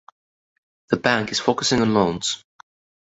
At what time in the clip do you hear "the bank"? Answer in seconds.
0.89-1.31